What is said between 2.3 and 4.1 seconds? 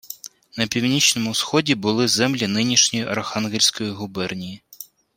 нинішньої Архангельської